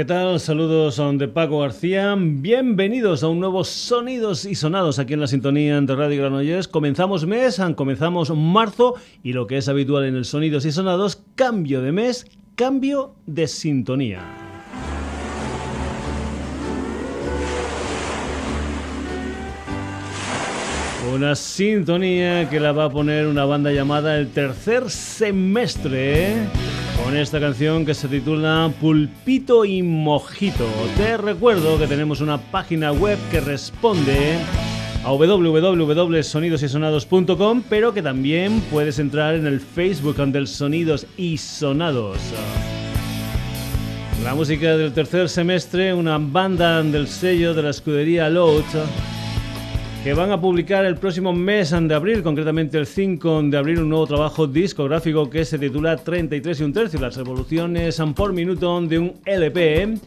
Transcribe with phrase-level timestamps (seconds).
[0.00, 0.40] ¿Qué tal?
[0.40, 2.16] Saludos son de Paco García.
[2.18, 6.68] Bienvenidos a un nuevo Sonidos y Sonados aquí en la sintonía de Radio Granollers.
[6.68, 11.82] Comenzamos mes, comenzamos marzo y lo que es habitual en el Sonidos y Sonados, cambio
[11.82, 12.24] de mes,
[12.54, 14.22] cambio de sintonía.
[21.14, 26.48] Una sintonía que la va a poner una banda llamada El Tercer Semestre
[27.04, 30.66] con esta canción que se titula Pulpito y Mojito.
[30.96, 34.36] Te recuerdo que tenemos una página web que responde
[35.04, 42.18] a www.sonidosysonados.com, pero que también puedes entrar en el Facebook del Sonidos y Sonados.
[44.22, 48.64] La música del tercer semestre, una banda del sello de la escudería Load
[50.02, 53.90] que van a publicar el próximo mes de abril, concretamente el 5 de abril, un
[53.90, 58.98] nuevo trabajo discográfico que se titula 33 y un tercio, las revoluciones por minuto de
[58.98, 59.98] un LP.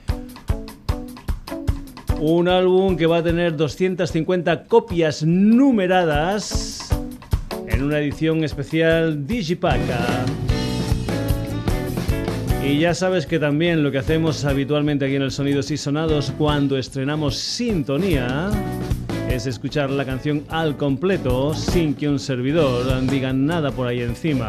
[2.20, 6.90] Un álbum que va a tener 250 copias numeradas
[7.68, 9.80] en una edición especial Digipack.
[12.66, 16.34] Y ya sabes que también lo que hacemos habitualmente aquí en el Sonidos y Sonados
[16.36, 18.50] cuando estrenamos Sintonía
[19.34, 24.48] es escuchar la canción al completo sin que un servidor diga nada por ahí encima.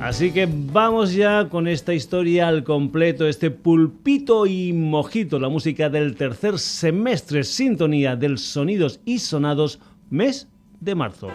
[0.00, 5.90] Así que vamos ya con esta historia al completo, este pulpito y mojito, la música
[5.90, 10.46] del tercer semestre, sintonía del sonidos y sonados, mes
[10.80, 11.28] de marzo.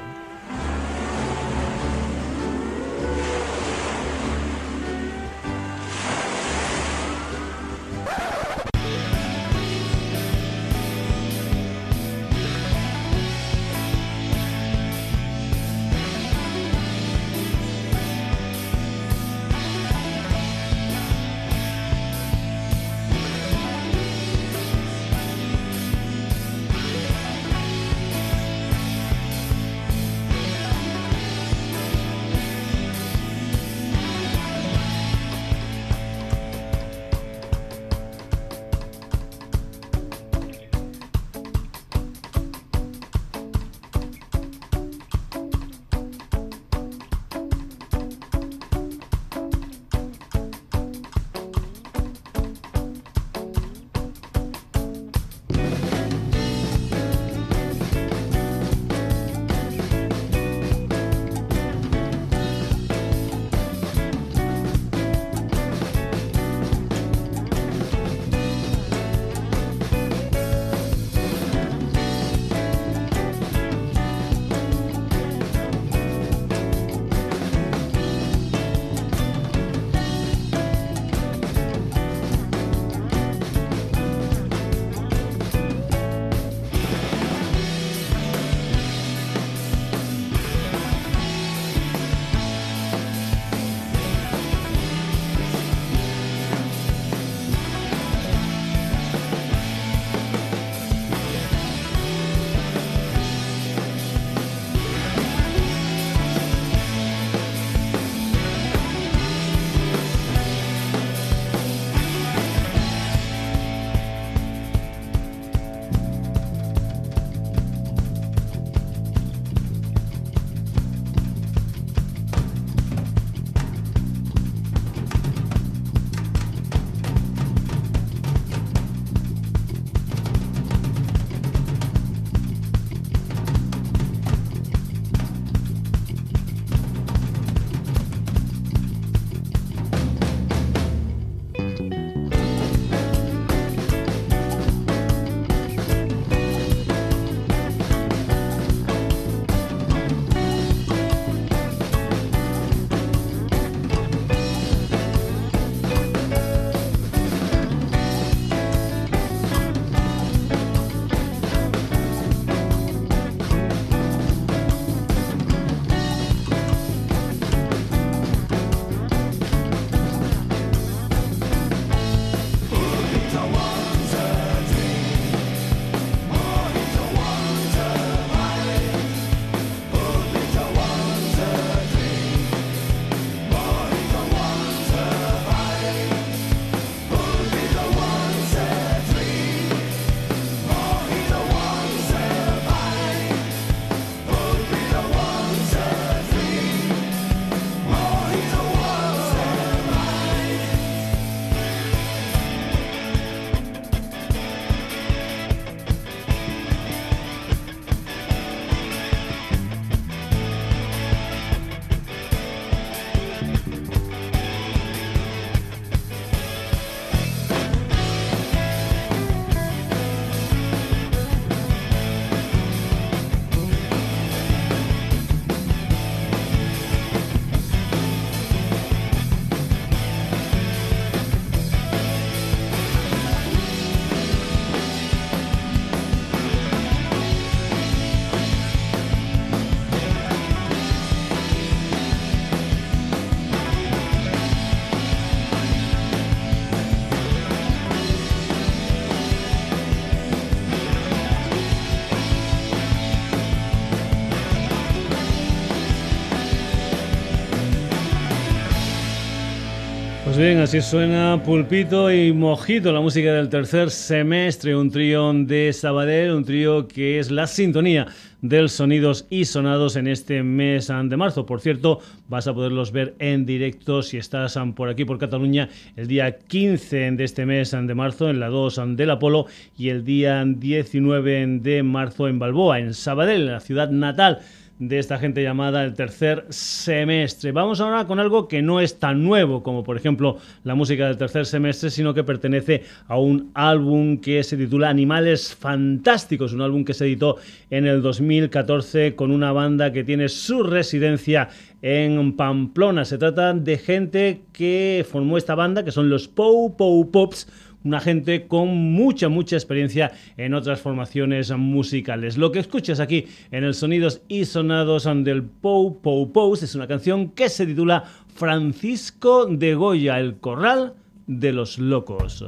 [260.39, 266.31] Bien, así suena Pulpito y Mojito, la música del tercer semestre, un trío de Sabadell,
[266.31, 268.07] un trío que es la sintonía
[268.41, 271.45] del Sonidos y Sonados en este mes de marzo.
[271.45, 272.00] Por cierto,
[272.30, 277.12] vas a poderlos ver en directo si estás por aquí, por Cataluña, el día 15
[277.12, 279.47] de este mes de marzo en la 2 del Apolo
[279.77, 284.39] y el día 19 de marzo en Balboa, en Sabadell, en la ciudad natal
[284.80, 287.52] de esta gente llamada el tercer semestre.
[287.52, 291.18] Vamos ahora con algo que no es tan nuevo como por ejemplo la música del
[291.18, 296.86] tercer semestre, sino que pertenece a un álbum que se titula Animales Fantásticos, un álbum
[296.86, 297.36] que se editó
[297.70, 301.50] en el 2014 con una banda que tiene su residencia
[301.82, 303.04] en Pamplona.
[303.04, 307.48] Se trata de gente que formó esta banda, que son los Pou Pou Pops
[307.84, 312.38] una gente con mucha, mucha experiencia en otras formaciones musicales.
[312.38, 316.88] Lo que escuchas aquí en el Sonidos y Sonados del Pou Pou Pous es una
[316.88, 318.04] canción que se titula
[318.36, 320.94] Francisco de Goya, el corral
[321.28, 322.44] de los locos.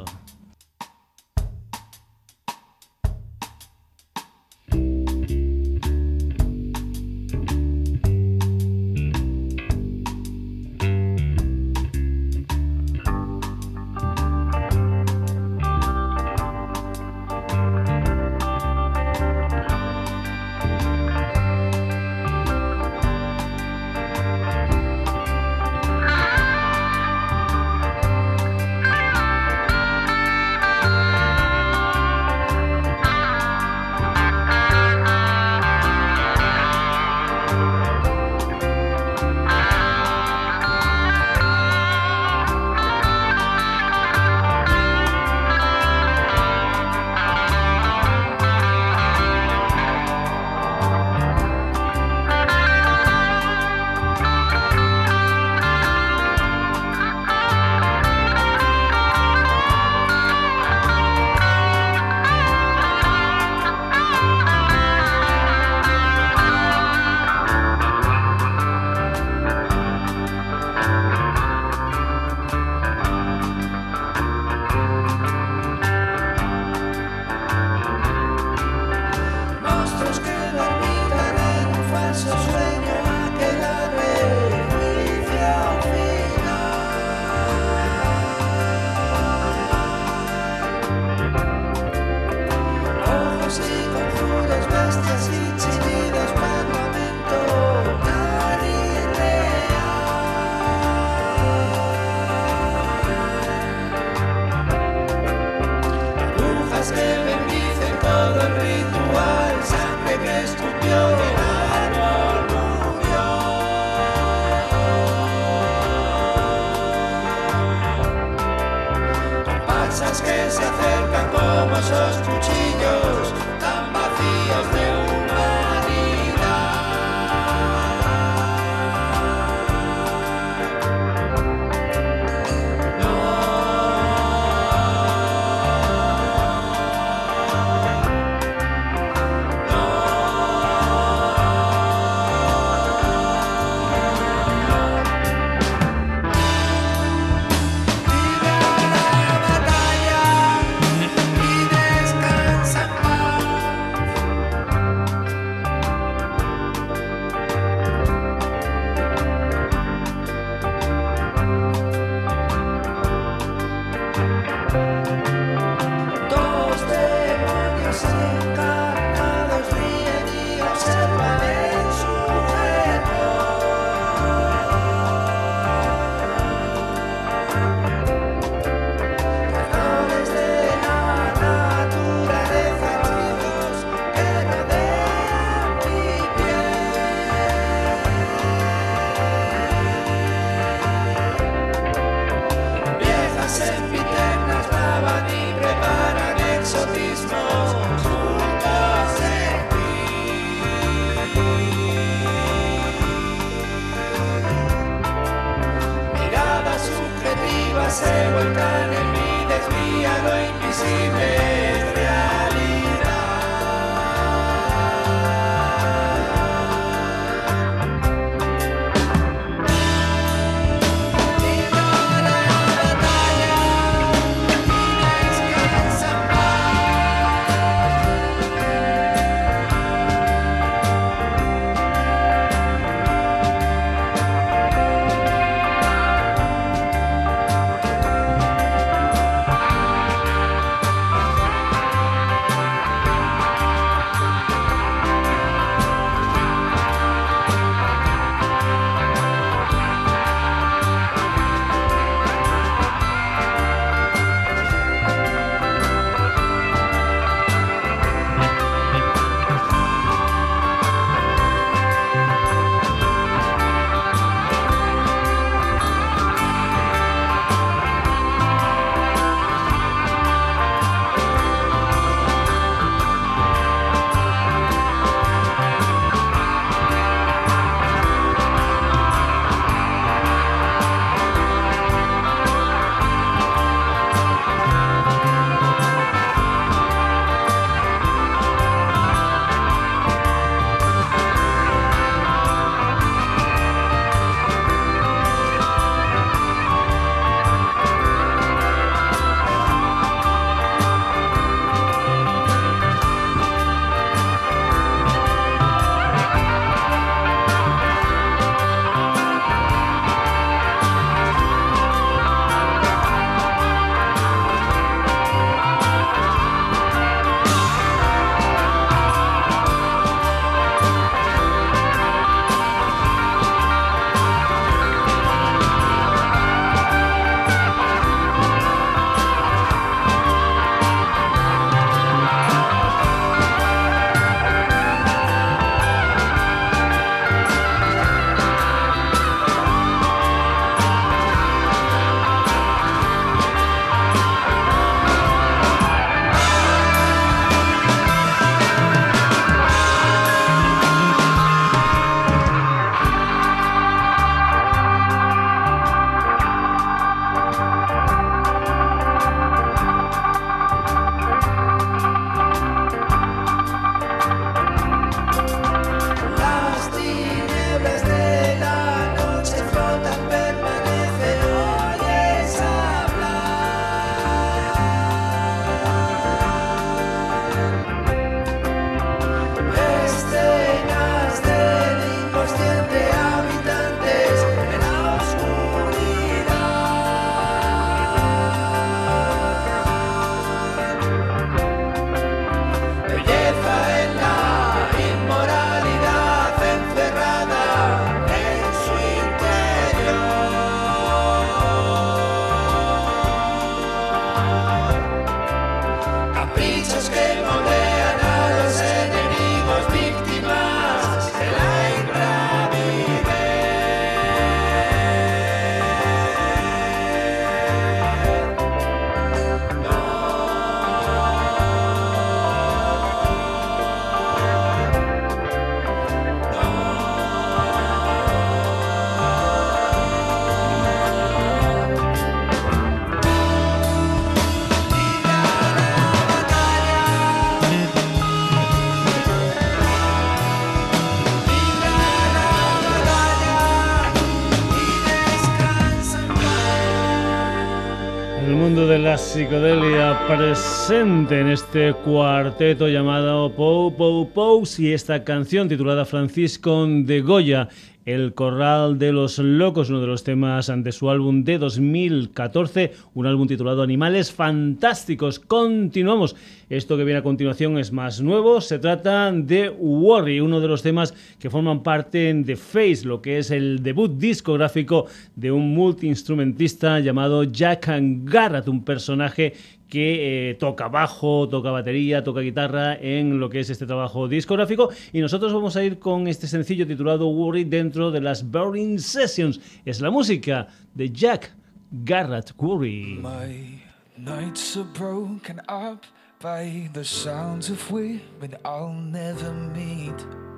[449.41, 457.21] Psicodelia presente en este cuarteto llamado Pou Pou Pou y esta canción titulada Francisco de
[457.21, 457.67] Goya
[458.05, 463.27] el Corral de los Locos, uno de los temas de su álbum de 2014, un
[463.27, 465.39] álbum titulado Animales Fantásticos.
[465.39, 466.35] Continuamos.
[466.69, 468.61] Esto que viene a continuación es más nuevo.
[468.61, 473.37] Se trata de Worry, uno de los temas que forman parte de Face, lo que
[473.37, 475.05] es el debut discográfico
[475.35, 477.87] de un multiinstrumentista llamado Jack
[478.23, 479.53] Garrett, un personaje
[479.91, 484.89] que eh, toca bajo, toca batería, toca guitarra en lo que es este trabajo discográfico.
[485.11, 489.59] Y nosotros vamos a ir con este sencillo titulado Worry dentro de las Burning Sessions.
[489.83, 491.53] Es la música de Jack
[491.91, 493.19] Garrett Worry.
[493.21, 493.81] My
[494.17, 496.05] nights are broken up
[496.41, 500.50] by the sounds of women I'll never meet.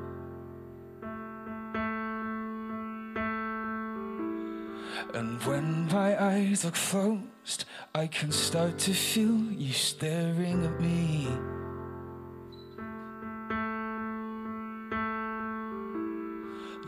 [5.14, 11.28] And when my eyes are closed, I can start to feel you staring at me.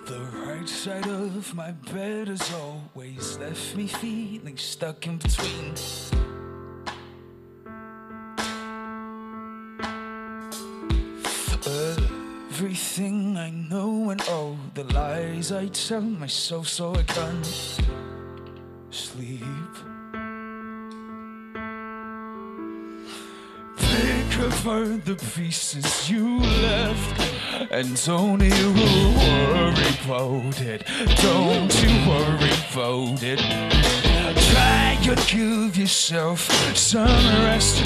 [0.08, 5.75] The right side of my bed has always left me feeling stuck in between.
[11.67, 17.75] Everything I know and all the lies I tell myself so I can't
[18.95, 19.41] sleep.
[23.77, 27.19] Pick apart the pieces you left,
[27.71, 30.87] and don't you worry about it.
[31.21, 33.39] Don't you worry about it.
[34.51, 36.39] Try to give yourself
[36.73, 37.83] some rest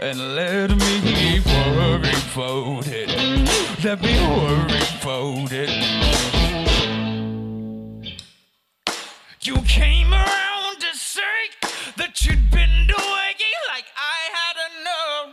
[0.00, 3.08] and let me worry about it.
[3.84, 5.70] Let me worry about it.
[9.40, 10.47] You came around
[12.36, 13.18] been doing
[13.68, 15.26] like I hadn't known.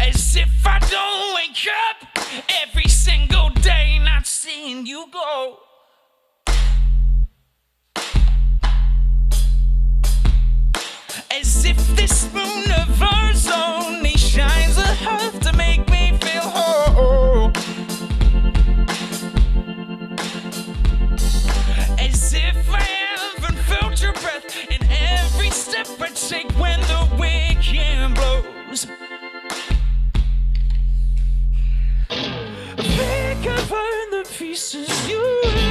[0.00, 1.98] As if I don't wake up
[2.62, 5.58] every single day not seeing you go.
[11.30, 15.45] As if this universe only shines a half
[24.26, 27.62] breath in every step I take when the wind
[28.14, 28.86] blows.
[32.76, 33.70] Pick up
[34.10, 35.65] the pieces you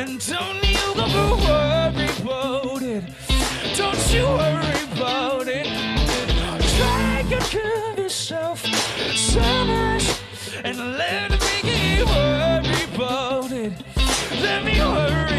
[0.00, 3.04] and don't you go worry about it.
[3.76, 5.66] Don't you worry about it.
[6.76, 8.64] Try and give yourself
[9.14, 10.22] some rest,
[10.64, 13.72] and let me worry about it.
[14.40, 15.29] Let me worry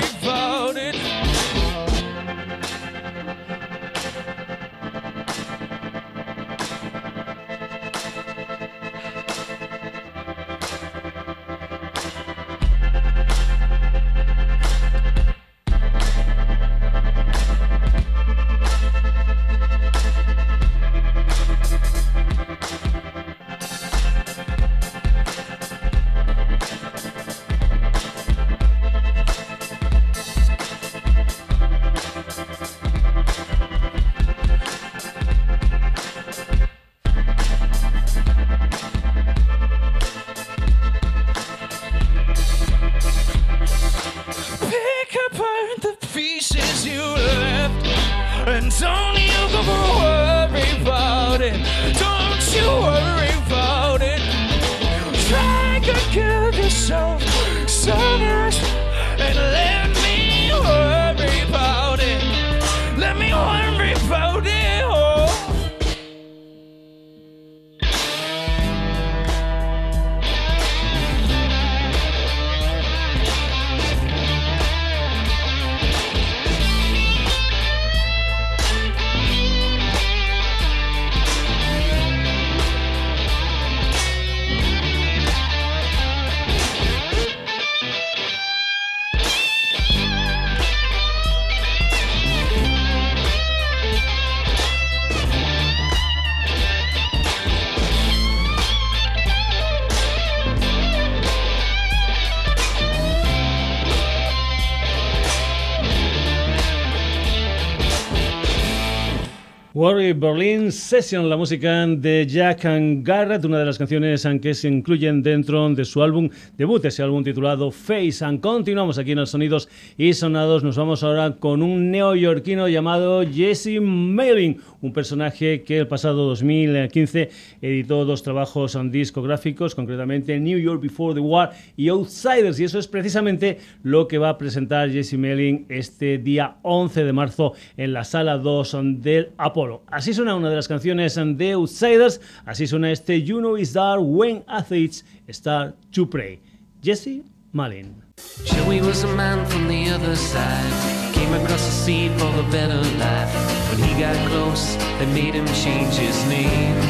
[110.13, 115.21] Berlin Session, la música de Jack and Garrett, una de las canciones que se incluyen
[115.21, 118.23] dentro de su álbum debut, ese álbum titulado Face.
[118.23, 120.63] And continuamos aquí en los Sonidos y Sonados.
[120.63, 127.29] Nos vamos ahora con un neoyorquino llamado Jesse Mailing, un personaje que el pasado 2015
[127.61, 132.87] editó dos trabajos discográficos, concretamente New York Before the War y Outsiders, y eso es
[132.87, 138.03] precisamente lo que va a presentar Jesse Mailing este día 11 de marzo en la
[138.03, 139.83] sala 2 del Apollo.
[140.01, 144.01] Así suena una de las canciones de Outsiders, así suena este You Know Is Dark
[144.03, 146.39] When Athletes Start to Pray.
[146.81, 148.01] Jesse Malin.
[148.43, 151.13] Joey was a man from the other side.
[151.13, 153.31] Came across the sea for a better life.
[153.69, 156.81] When he got close, they made him change his name.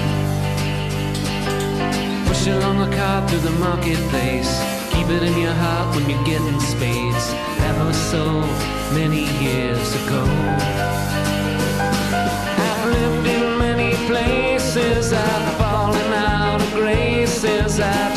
[2.28, 4.64] Push along a cart through the marketplace.
[4.94, 7.36] Keep it in your heart when getting spades.
[8.10, 8.42] So
[8.94, 11.01] many years ago.
[15.14, 18.11] I've fallen out of grace since I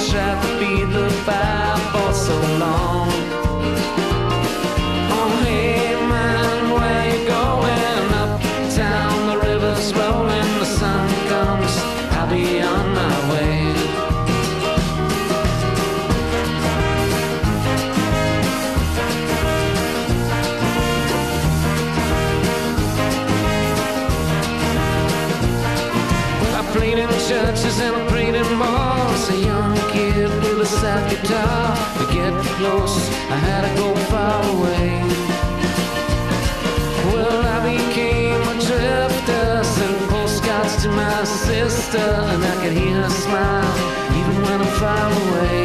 [41.96, 43.74] and I can hear her smile
[44.18, 45.64] even when I'm far away.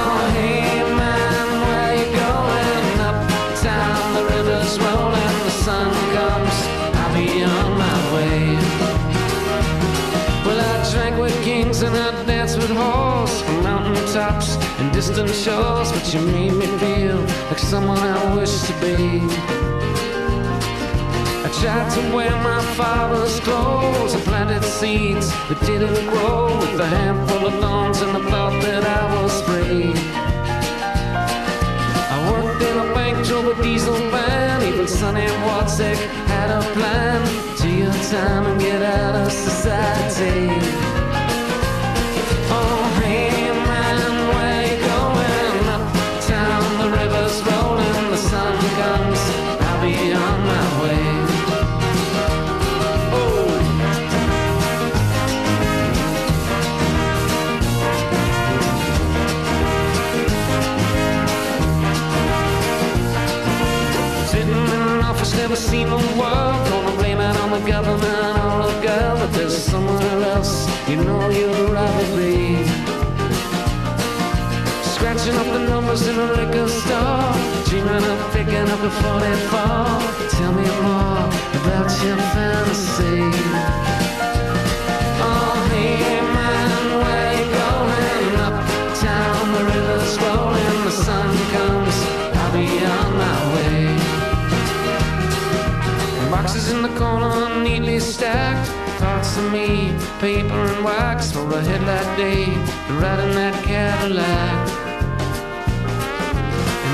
[0.00, 2.82] Oh, hey man, where you going?
[4.16, 6.56] The river's the sun comes.
[7.00, 8.56] I'll be on my way.
[10.44, 12.70] Well, I drank with kings and I danced with
[13.62, 17.16] mountain tops and distant shores, but you made me feel
[17.48, 19.91] like someone I wish to be.
[21.62, 24.16] Tried to wear my father's clothes.
[24.16, 28.82] I planted seeds that didn't grow with a handful of thorns and the thought that
[28.84, 29.92] I was free.
[32.14, 34.60] I worked in a bank, drove a diesel van.
[34.64, 37.22] Even Sonny Wadzick had a plan.
[37.58, 40.91] To your time and get out of society.
[76.14, 77.32] The in a liquor store,
[77.66, 80.28] dreaming of picking up a 44.
[80.30, 81.24] Tell me more
[81.60, 83.20] about your fantasy.
[85.24, 88.32] Oh, hey man, where you going?
[89.52, 90.16] The river's
[90.84, 91.96] the sun comes.
[92.36, 93.80] I'll be on my way.
[96.30, 98.68] Boxes in the corner, neatly stacked.
[98.98, 102.44] Thoughts of me, paper and wax for a headlight day.
[103.00, 104.81] Riding that Cadillac.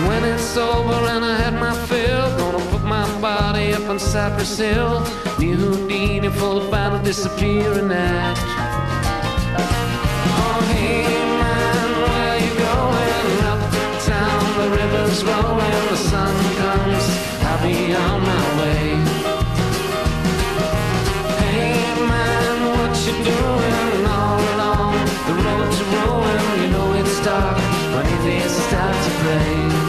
[0.06, 4.58] When it's over and I had my fill, gonna put my body up on Cypress
[4.58, 5.02] Hill.
[5.38, 8.38] Near Houdini for the final disappearing act.
[10.40, 11.04] Oh, hey
[11.42, 13.28] man, where you going?
[13.52, 17.04] Uptown, the river's rolling, the sun comes.
[17.48, 18.84] I'll be on my way.
[21.42, 21.82] Hey
[22.12, 24.94] man, what you doing all along
[25.28, 26.40] the road to ruin?
[26.62, 27.58] You know it's dark
[27.94, 29.87] when they start to pray.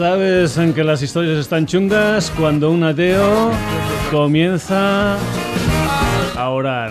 [0.00, 3.50] Sabes en que las historias están chungas cuando un ateo
[4.10, 5.18] comienza
[6.34, 6.90] a orar.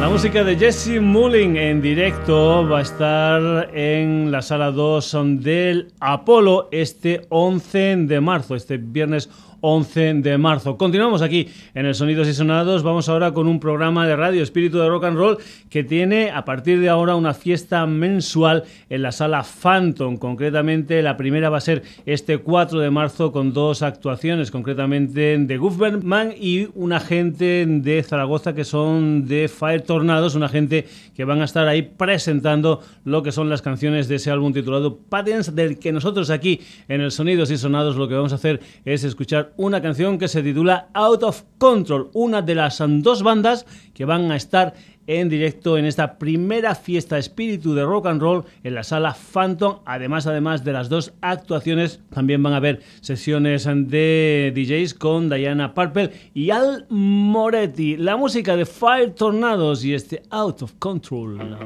[0.00, 5.92] La música de Jesse Mullin en directo va a estar en la sala 2 del
[6.00, 10.78] Apolo este 11 de marzo, este viernes 11 de marzo.
[10.78, 12.84] Continuamos aquí en el Sonidos y Sonados.
[12.84, 16.44] Vamos ahora con un programa de radio Espíritu de Rock and Roll que tiene a
[16.44, 20.16] partir de ahora una fiesta mensual en la sala Phantom.
[20.16, 25.56] Concretamente, la primera va a ser este 4 de marzo con dos actuaciones, concretamente de
[25.56, 31.40] Government y una gente de Zaragoza que son de Fire Tornados, una gente que van
[31.40, 35.80] a estar ahí presentando lo que son las canciones de ese álbum titulado Patents, del
[35.80, 39.47] que nosotros aquí en el Sonidos y Sonados lo que vamos a hacer es escuchar
[39.56, 44.30] una canción que se titula Out of Control, una de las dos bandas que van
[44.30, 44.74] a estar
[45.08, 49.78] en directo en esta primera fiesta espíritu de rock and roll en la sala Phantom.
[49.86, 55.72] Además, además de las dos actuaciones, también van a haber sesiones de DJs con Diana
[55.72, 57.96] Purple y Al Moretti.
[57.96, 61.56] La música de Fire Tornados y este Out of Control.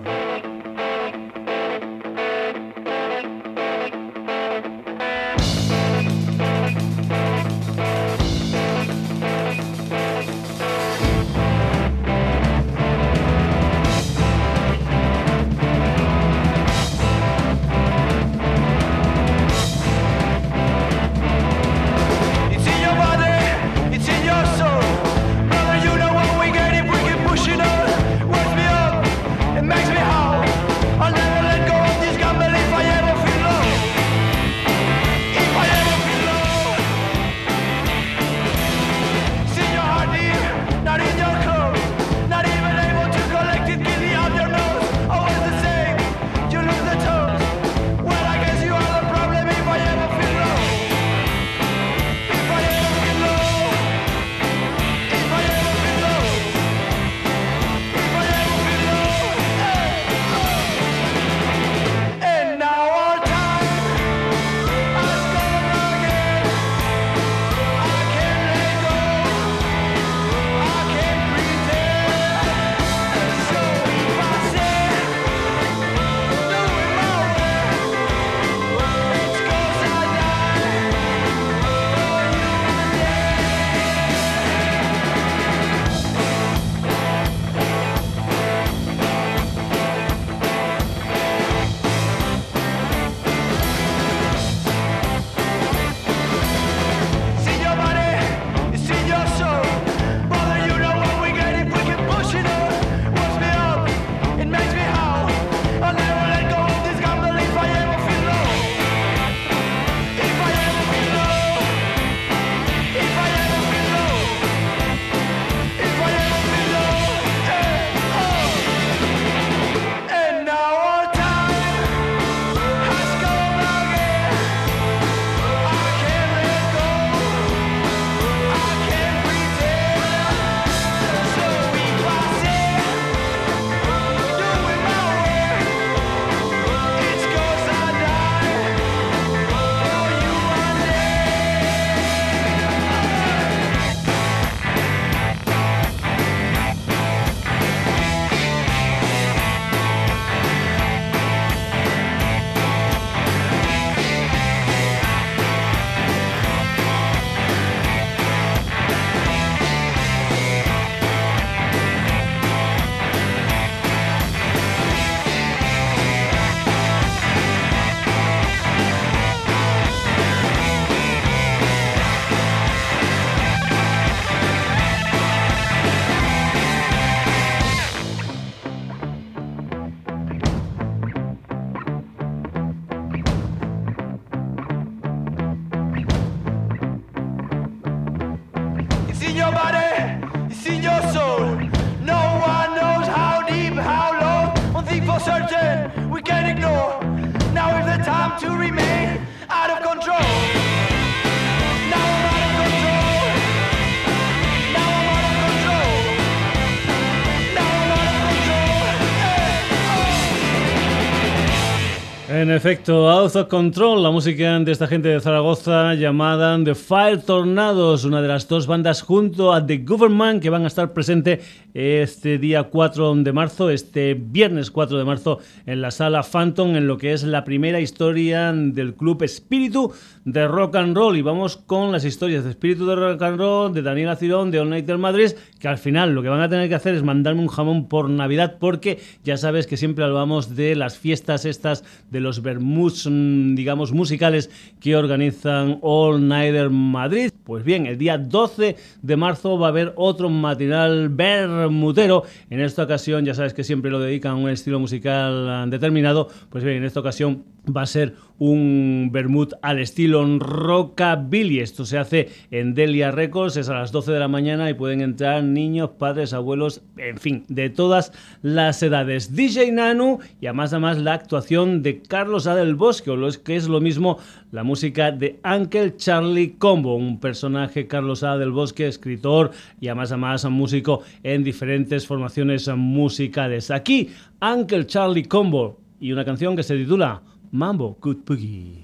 [212.43, 217.23] En efecto, Out of Control, la música de esta gente de Zaragoza llamada The Fire
[217.23, 221.41] Tornados, una de las dos bandas junto a The Government que van a estar presente
[221.73, 226.89] este día 4 de marzo, este viernes 4 de marzo en la sala Phantom en
[226.89, 229.93] lo que es la primera historia del club Espíritu
[230.25, 233.73] de Rock and Roll y vamos con las historias de Espíritu de Rock and Roll
[233.73, 236.69] de Daniel Acirón, de All Nighter Madrid, que al final lo que van a tener
[236.69, 240.77] que hacer es mandarme un jamón por Navidad porque ya sabes que siempre hablamos de
[240.77, 247.31] las fiestas estas de los vermuts, mm, digamos, musicales que organizan All Nighter Madrid.
[247.45, 252.23] Pues bien, el día 12 de marzo va a haber otro matinal bermutero.
[252.51, 256.29] En esta ocasión, ya sabes que siempre lo dedican a un estilo musical ah, determinado.
[256.51, 261.61] Pues bien, en esta ocasión va a ser un vermut al estilo rockabilly.
[261.61, 265.01] Esto se hace en Delia Records, es a las 12 de la mañana y pueden
[265.01, 269.37] entrar niños, padres, abuelos, en fin, de todas las edades.
[269.37, 272.57] DJ Nanu y además además la actuación de Carlos A.
[272.57, 274.19] del Bosque, o lo que es lo mismo
[274.51, 278.39] la música de Uncle Charlie Combo, un personaje Carlos A.
[278.39, 283.71] del Bosque, escritor y además además músico en diferentes formaciones musicales.
[283.71, 287.23] Aquí Uncle Charlie Combo y una canción que se titula
[287.55, 288.82] Mambo Good Boogie.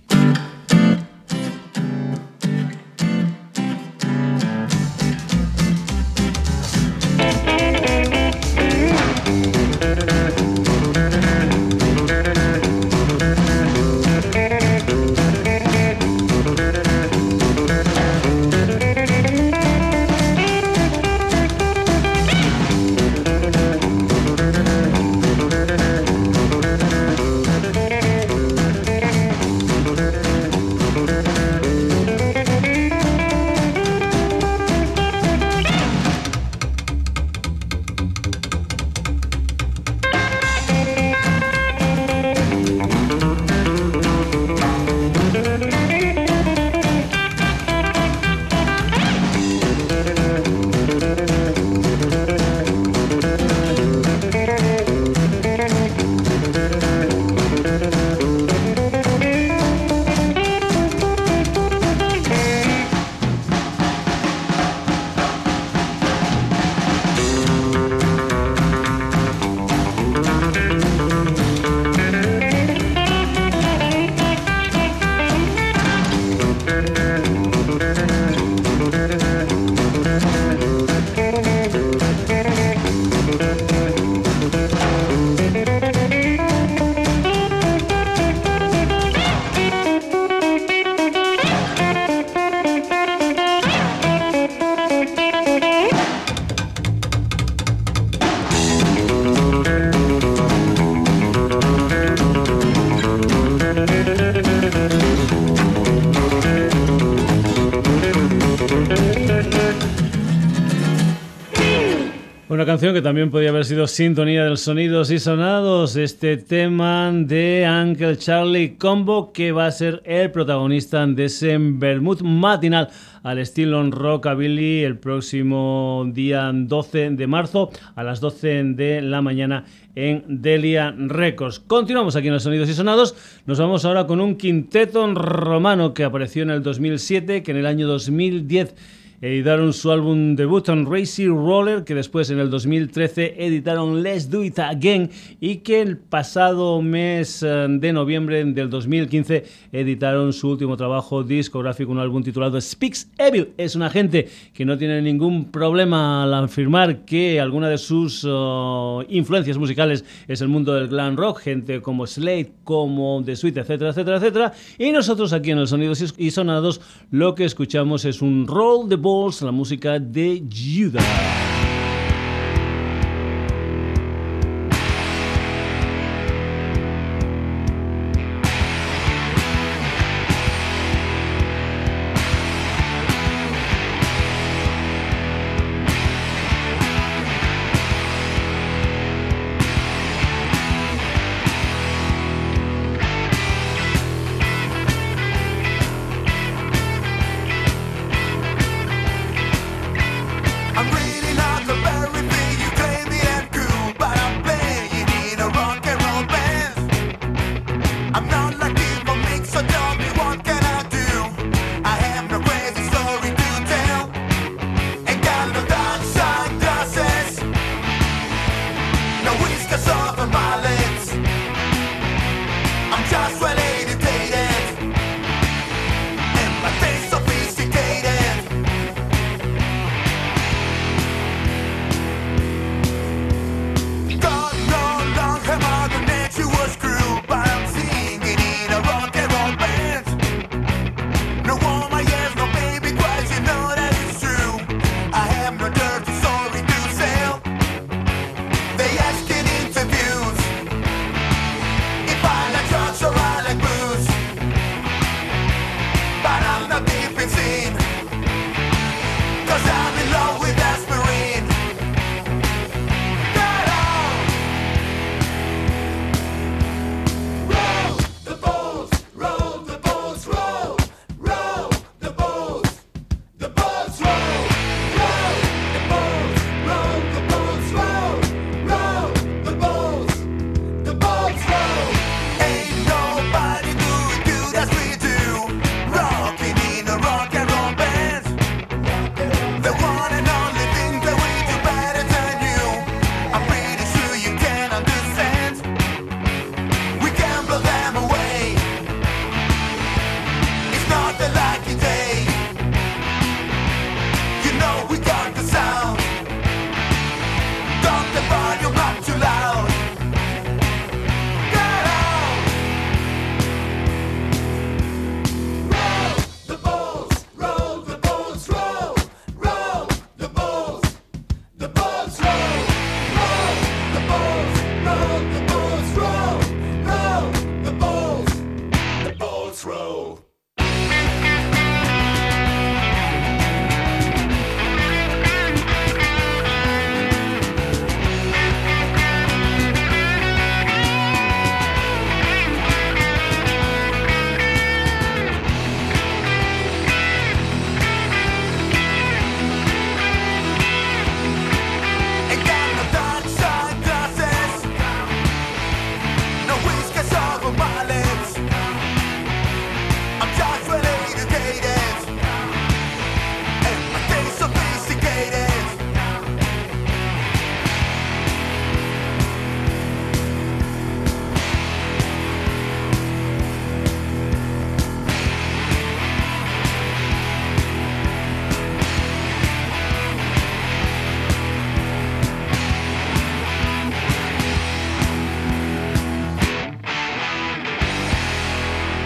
[112.78, 115.96] Canción que también podría haber sido sintonía de los sonidos y sonados.
[115.96, 122.20] Este tema de Uncle Charlie Combo, que va a ser el protagonista de ese Bermud
[122.20, 122.88] matinal
[123.24, 129.64] al estilo rockabilly el próximo día 12 de marzo a las 12 de la mañana
[129.96, 131.58] en Delia Records.
[131.58, 133.16] Continuamos aquí en los sonidos y sonados.
[133.46, 137.66] Nos vamos ahora con un quinteto romano que apareció en el 2007, que en el
[137.66, 138.76] año 2010
[139.20, 144.44] editaron su álbum debut en Racy Roller, que después en el 2013 editaron Let's Do
[144.44, 150.76] It Again y que el pasado mes eh, de noviembre del 2015 editaron su último
[150.76, 153.50] trabajo discográfico, un álbum titulado Speaks Evil.
[153.56, 159.02] Es una gente que no tiene ningún problema al afirmar que alguna de sus uh,
[159.08, 163.90] influencias musicales es el mundo del glam rock, gente como Slade, como The Sweet, etcétera,
[163.90, 164.52] etcétera, etcétera.
[164.78, 168.96] Y nosotros aquí en el Sonidos y Sonados lo que escuchamos es un roll de
[169.40, 171.47] la música de Judas.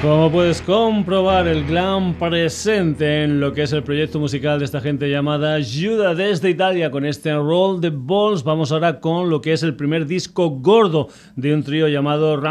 [0.03, 4.81] Como puedes comprobar, el gran presente en lo que es el proyecto musical de esta
[4.81, 8.43] gente llamada Juda desde Italia con este Roll the Balls.
[8.43, 12.43] Vamos ahora con lo que es el primer disco gordo de un trío llamado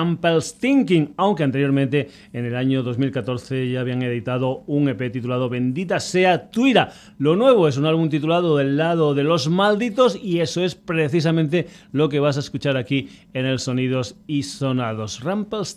[0.62, 6.49] Thinking, aunque anteriormente en el año 2014 ya habían editado un EP titulado Bendita sea
[6.52, 6.93] Tuira.
[7.18, 11.68] Lo nuevo es un álbum titulado Del lado de los malditos y eso es precisamente
[11.91, 15.22] lo que vas a escuchar aquí en el Sonidos y Sonados.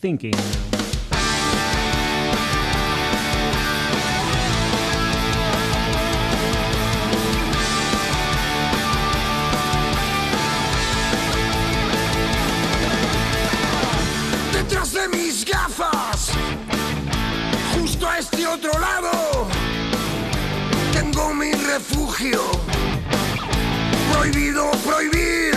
[0.00, 0.30] Thinking.
[24.10, 25.54] Prohibido prohibir,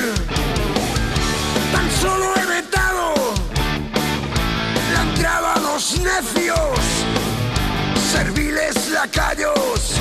[1.72, 3.14] tan solo he vetado.
[4.94, 6.80] La entrada a los necios,
[8.12, 9.94] serviles lacayos.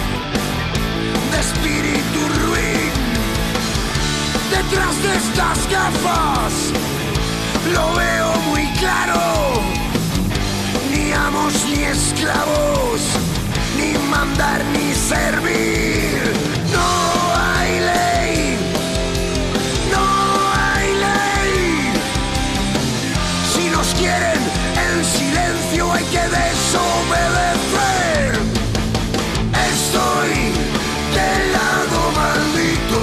[1.31, 2.91] De espíritu ruin.
[4.51, 6.53] Detrás de estas gafas.
[7.73, 9.62] Lo veo muy claro.
[10.91, 13.03] Ni amos ni esclavos,
[13.77, 16.16] ni mandar ni servir.
[25.97, 28.28] Hay que desobedecer.
[29.72, 30.34] Estoy
[31.16, 33.01] del lado maldito,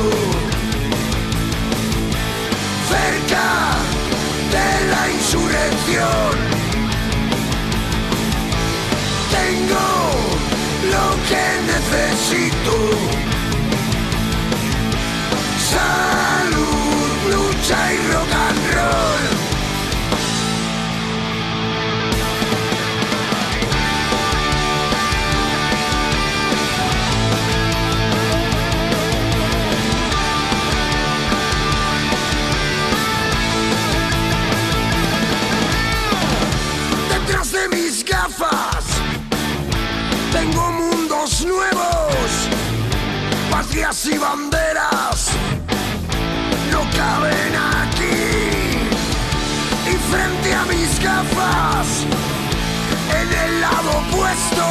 [2.90, 3.48] cerca
[4.56, 6.34] de la insurrección.
[10.94, 12.76] lo que necesito.
[15.72, 16.33] Salud,
[40.32, 42.30] tengo mundos nuevos,
[43.52, 45.32] patrias y banderas
[46.74, 48.18] no caben aquí.
[49.92, 51.88] Y frente a mis gafas,
[53.22, 54.66] en el lado opuesto,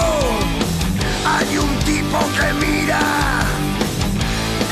[1.33, 3.01] hay un tipo que mira.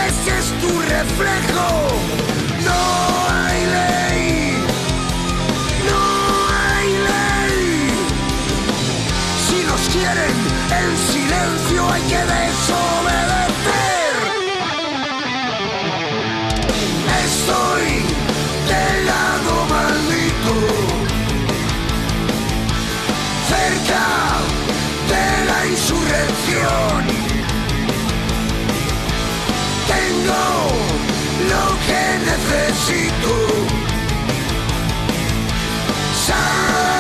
[0.09, 1.68] Ese es tu reflejo,
[2.64, 3.39] no
[10.01, 10.36] quieren
[10.80, 14.14] en silencio hay que desobedecer.
[17.24, 17.88] Estoy
[18.70, 20.55] del lado maldito,
[23.53, 24.07] cerca
[25.12, 27.01] de la insurrección.
[29.92, 30.44] Tengo
[31.53, 33.32] lo que necesito.
[36.26, 36.99] Salud,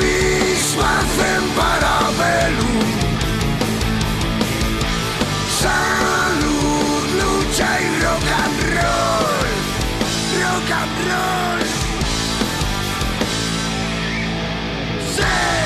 [0.00, 2.72] mis hacen para Belú.
[15.22, 15.61] see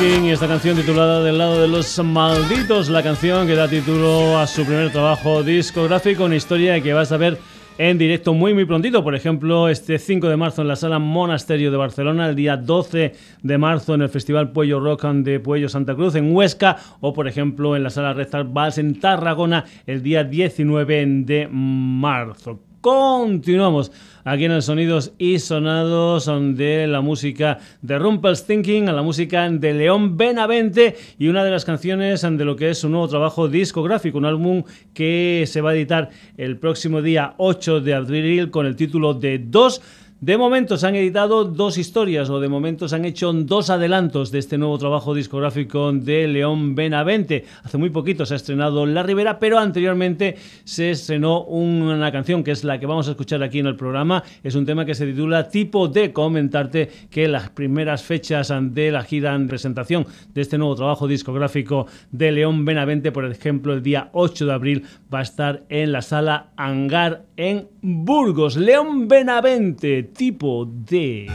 [0.00, 4.46] Y esta canción titulada Del lado de los malditos, la canción que da título a
[4.46, 7.38] su primer trabajo discográfico, una historia que vas a ver
[7.76, 11.70] en directo muy muy prontito, por ejemplo, este 5 de marzo en la sala Monasterio
[11.70, 13.12] de Barcelona, el día 12
[13.42, 17.28] de marzo en el Festival Puello Rock de Puello Santa Cruz en Huesca o por
[17.28, 22.65] ejemplo en la sala Red Vals en Tarragona el día 19 de marzo.
[22.86, 23.90] Continuamos
[24.22, 29.74] aquí en el Sonidos y Sonados de la música de Rumpelstiltskin a la música de
[29.74, 34.18] León Benavente y una de las canciones de lo que es su nuevo trabajo discográfico,
[34.18, 34.62] un álbum
[34.94, 39.40] que se va a editar el próximo día 8 de abril con el título de
[39.40, 39.82] Dos
[40.20, 44.30] de momento se han editado dos historias o de momento se han hecho dos adelantos
[44.30, 47.44] de este nuevo trabajo discográfico de León Benavente.
[47.62, 52.52] Hace muy poquito se ha estrenado La Ribera, pero anteriormente se estrenó una canción que
[52.52, 54.24] es la que vamos a escuchar aquí en el programa.
[54.42, 59.02] Es un tema que se titula Tipo de comentarte que las primeras fechas de la
[59.02, 64.08] gira en presentación de este nuevo trabajo discográfico de León Benavente, por ejemplo, el día
[64.12, 68.56] 8 de abril va a estar en la sala Hangar en Burgos.
[68.56, 71.30] León Benavente tipo de...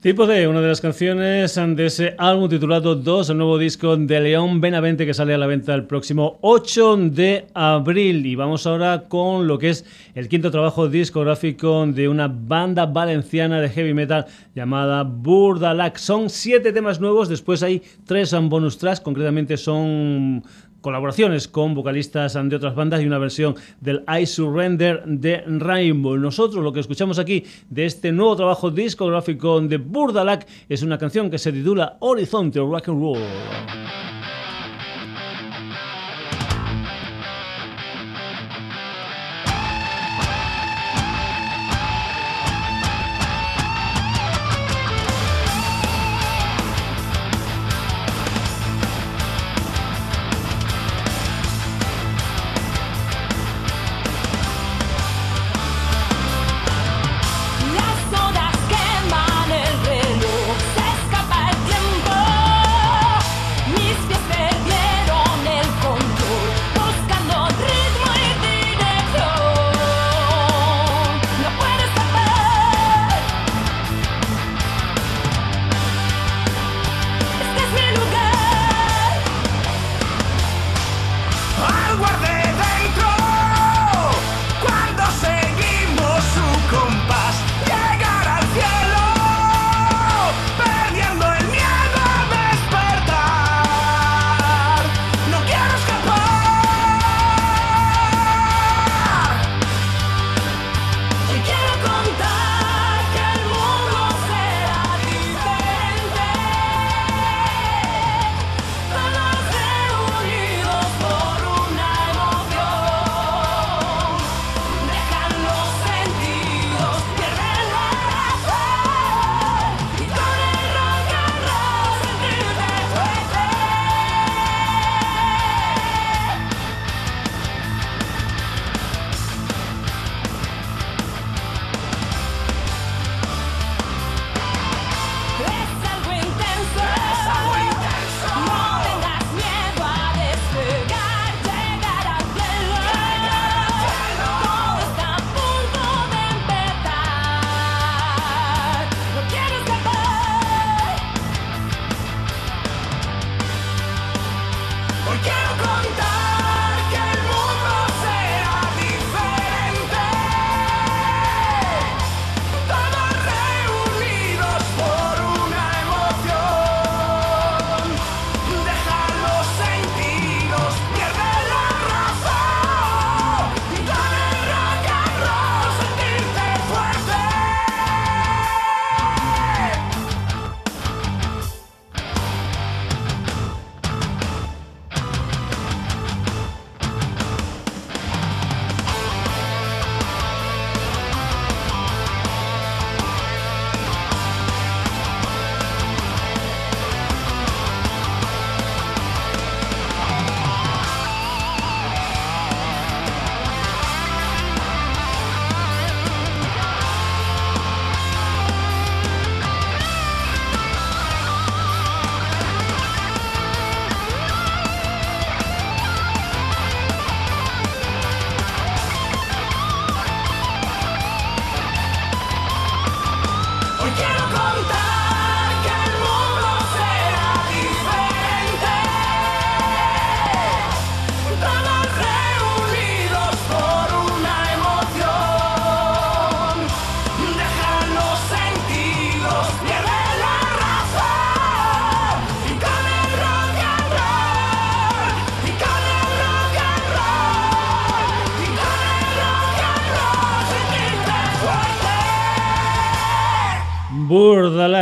[0.00, 4.20] Tipo de una de las canciones de ese álbum titulado Dos, el nuevo disco de
[4.20, 8.24] León Benavente que sale a la venta el próximo 8 de abril.
[8.24, 9.84] Y vamos ahora con lo que es
[10.14, 15.96] el quinto trabajo discográfico de una banda valenciana de heavy metal llamada Burdalac.
[15.96, 20.44] Son siete temas nuevos, después hay tres bonus tracks, concretamente son
[20.80, 26.16] colaboraciones con vocalistas de otras bandas y una versión del I Surrender de Rainbow.
[26.16, 31.30] Nosotros lo que escuchamos aquí de este nuevo trabajo discográfico de Burdalac es una canción
[31.30, 34.17] que se titula Horizonte Rock and Roll.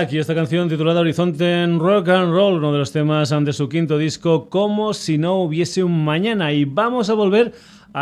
[0.06, 3.52] Burdalak y esta canción titulada Horizonte en Rock and Roll, uno de los temas de
[3.52, 6.52] su quinto disco, Como si no hubiese un mañana.
[6.52, 7.52] Y vamos a volver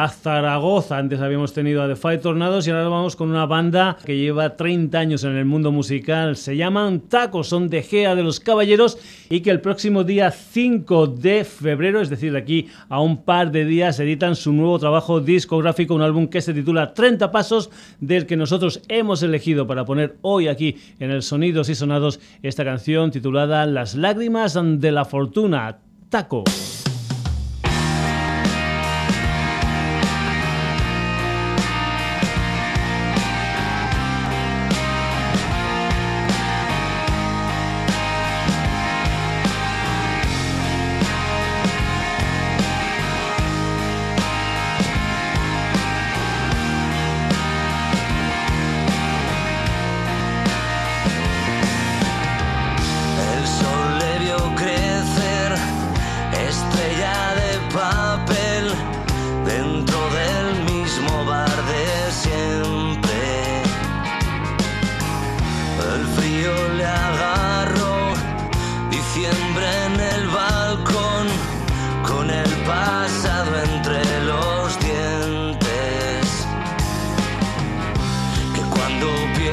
[0.08, 0.98] Zaragoza.
[0.98, 4.56] Antes habíamos tenido a The Five Tornados y ahora vamos con una banda que lleva
[4.56, 6.36] 30 años en el mundo musical.
[6.36, 8.98] Se llaman Tacos, son de Gea de los Caballeros
[9.30, 13.52] y que el próximo día 5 de febrero, es decir, de aquí a un par
[13.52, 17.70] de días, editan su nuevo trabajo discográfico, un álbum que se titula 30 Pasos,
[18.00, 22.64] del que nosotros hemos elegido para poner hoy aquí en el Sonidos y Sonados esta
[22.64, 25.78] canción titulada Las lágrimas de la fortuna.
[26.08, 26.44] Taco.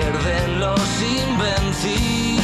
[0.02, 2.42] Pierden los invencibles.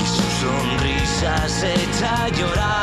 [0.00, 2.77] Y su sonrisa se echa a llorar,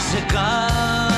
[0.00, 1.13] chegar.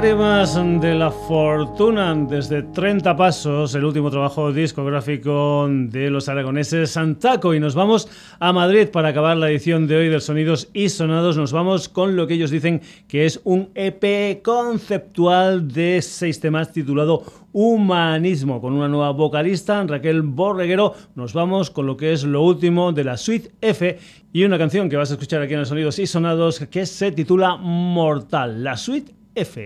[0.00, 7.52] Lágrimas de la fortuna desde 30 pasos, el último trabajo discográfico de los aragoneses Santaco.
[7.52, 11.36] Y nos vamos a Madrid para acabar la edición de hoy del Sonidos y Sonados.
[11.36, 16.72] Nos vamos con lo que ellos dicen que es un EP conceptual de seis temas
[16.72, 17.22] titulado
[17.52, 20.94] Humanismo, con una nueva vocalista, Raquel Borreguero.
[21.14, 23.98] Nos vamos con lo que es lo último de la Suite F
[24.32, 27.12] y una canción que vas a escuchar aquí en los Sonidos y Sonados que se
[27.12, 29.56] titula Mortal, la Suite F.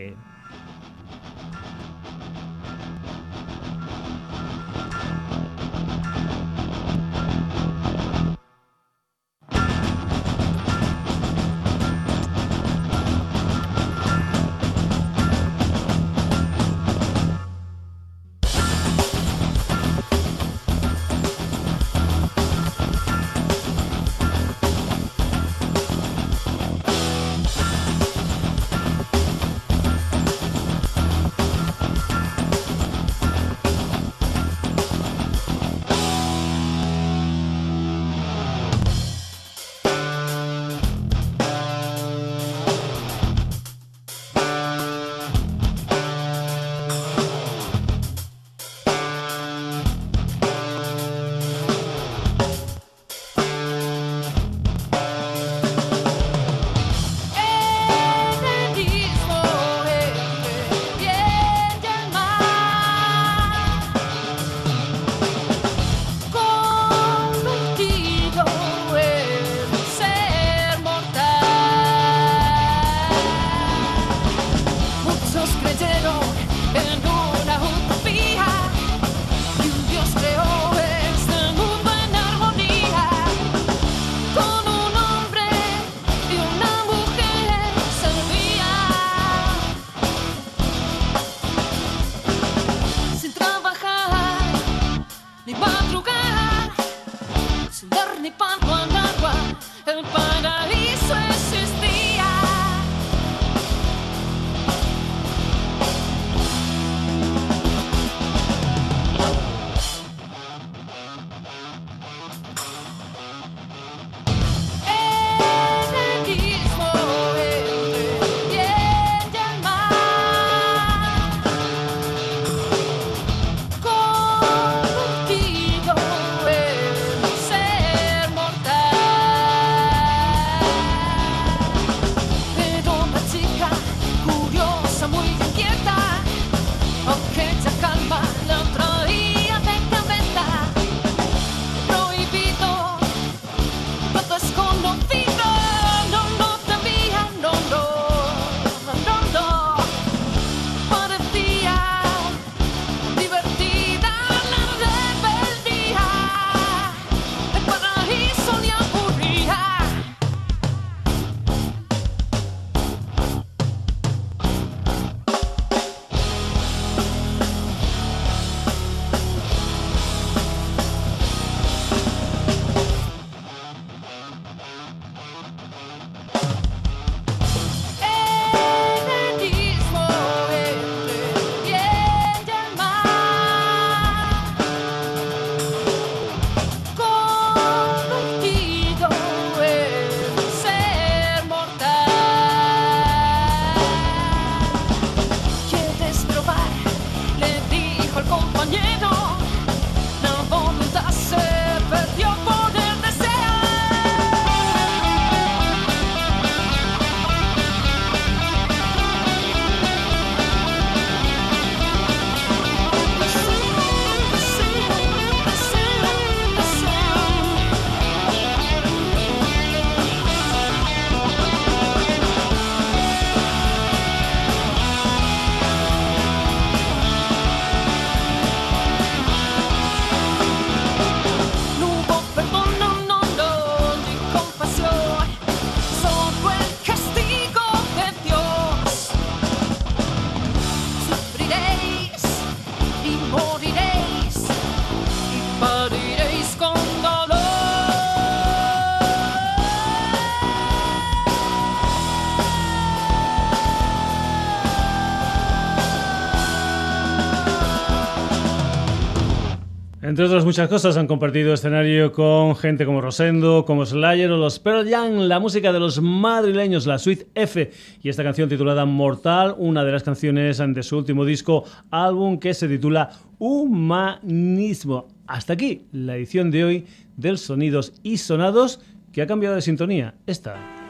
[260.15, 264.61] Entre otras muchas cosas, han compartido escenario con gente como Rosendo, como Slayer o los
[264.61, 269.57] Pearl Jam, la música de los madrileños, la Suite F, y esta canción titulada Mortal,
[269.59, 273.11] una de las canciones de su último disco, álbum que se titula
[273.41, 275.09] Humanismo.
[275.27, 276.87] Hasta aquí la edición de hoy
[277.17, 278.79] del Sonidos y Sonados,
[279.11, 280.15] que ha cambiado de sintonía.
[280.29, 280.84] Esta.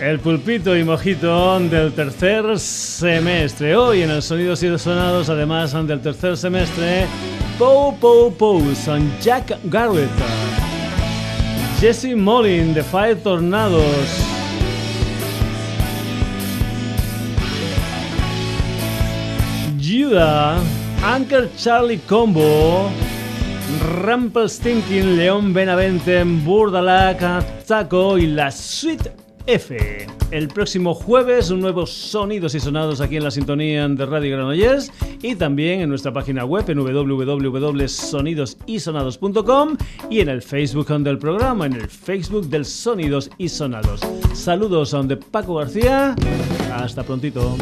[0.00, 3.76] El pulpito y mojito del tercer semestre.
[3.76, 7.06] Hoy en el Sonidos y Sonados, además del tercer semestre,
[7.58, 10.08] Pow Pow Pow son Jack Garrett,
[11.78, 13.84] Jesse Molin de Fire Tornados,
[19.78, 20.56] Judah,
[21.04, 22.90] Anker Charlie Combo,
[24.48, 30.06] Stinking, León Benavente, Burdalac, Taco y la Sweet F.
[30.30, 34.92] El próximo jueves, un nuevo Sonidos y Sonados aquí en la sintonía de Radio Granollers
[35.22, 39.76] y también en nuestra página web en www.sonidosysonados.com
[40.08, 44.00] y en el Facebook del programa, en el Facebook del Sonidos y Sonados.
[44.34, 46.14] Saludos a de Paco García.
[46.72, 47.56] Hasta prontito.